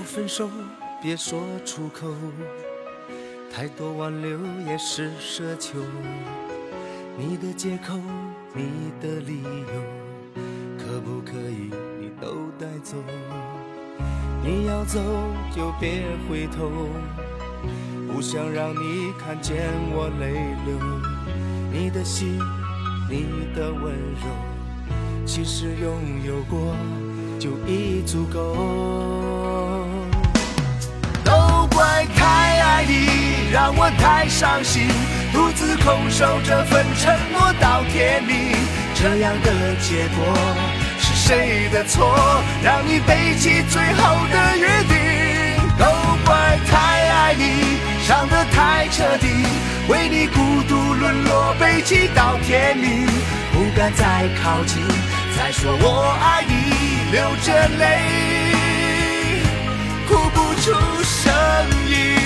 [0.00, 0.48] 要分手，
[1.02, 2.08] 别说出口，
[3.52, 5.78] 太多挽留也是奢求。
[7.18, 7.98] 你的借口，
[8.54, 10.42] 你的理由，
[10.78, 11.70] 可不可以
[12.00, 12.96] 你都带走？
[14.42, 14.98] 你要走
[15.54, 16.70] 就别回头，
[18.10, 20.32] 不想让你看见我泪
[20.64, 20.78] 流。
[21.70, 22.38] 你的心，
[23.06, 26.74] 你的温柔，其实拥有过
[27.38, 29.59] 就已足够。
[32.80, 34.88] 爱你，让我太伤心，
[35.34, 38.56] 独自空守这份承诺到天明。
[38.94, 40.24] 这样的结果
[40.98, 42.42] 是谁的错？
[42.64, 44.96] 让你背弃最后的约定。
[45.78, 45.84] 都
[46.24, 46.78] 怪太
[47.10, 49.26] 爱你，伤得太彻底，
[49.88, 53.06] 为你孤独沦落，背弃到天明，
[53.52, 54.82] 不敢再靠近，
[55.36, 58.54] 再说我爱你，流着泪，
[60.08, 60.72] 哭不出
[61.04, 61.30] 声
[61.86, 62.19] 音。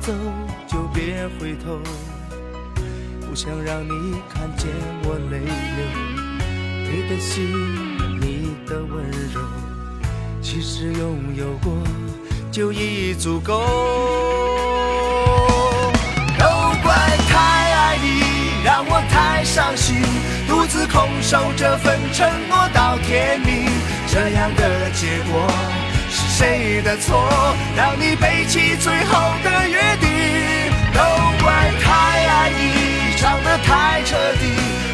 [0.00, 0.12] 走
[0.66, 1.78] 就别回头，
[3.28, 4.66] 不想让你看见
[5.04, 5.84] 我泪流。
[6.90, 7.46] 你的心，
[8.18, 9.40] 你的温柔，
[10.40, 11.72] 其实拥有过
[12.50, 13.60] 就已足够。
[16.38, 16.46] 都
[16.82, 16.94] 怪
[17.28, 20.02] 太爱你，让我太伤心，
[20.48, 23.68] 独自空守这份承诺到天明。
[24.08, 25.46] 这样的结果
[26.40, 27.54] 谁的错？
[27.76, 30.08] 让你背弃最后的约定。
[30.94, 31.00] 都
[31.44, 31.92] 怪太
[32.26, 34.46] 爱你，伤得太彻底，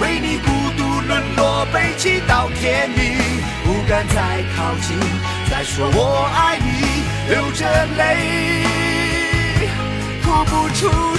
[0.00, 3.18] 为你孤独沦落，背弃到天明，
[3.64, 4.98] 不敢再靠近，
[5.48, 7.64] 再说我爱你，流着
[7.96, 8.02] 泪，
[10.24, 11.16] 哭不出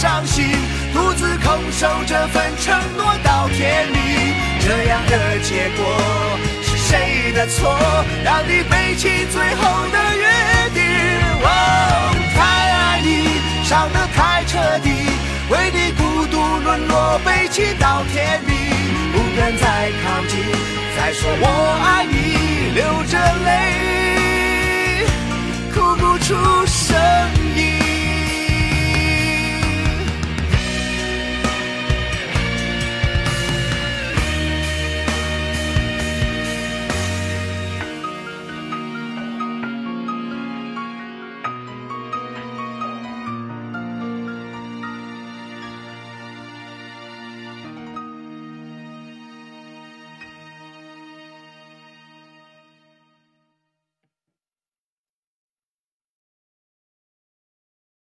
[0.00, 0.46] 伤心，
[0.94, 4.32] 独自空守这份承诺到天明。
[4.58, 5.84] 这样的结果
[6.62, 7.76] 是谁的错？
[8.24, 9.60] 让你背弃最后
[9.92, 10.24] 的约
[10.72, 10.80] 定。
[11.42, 11.46] 哦，
[12.34, 12.40] 太
[12.72, 14.88] 爱你，伤得太彻底，
[15.50, 18.56] 为你孤独沦落，背弃到天明，
[19.12, 20.40] 不敢再靠近，
[20.96, 21.44] 再说我
[21.84, 22.09] 爱你，